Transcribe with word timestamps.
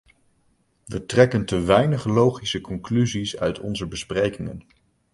We 0.85 1.05
trekken 1.05 1.45
te 1.45 1.59
weinig 1.59 2.05
logische 2.05 2.61
conclusies 2.61 3.37
uit 3.37 3.59
onze 3.59 3.87
besprekingen. 3.87 4.61